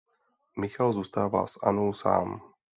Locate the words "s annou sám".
1.47-2.41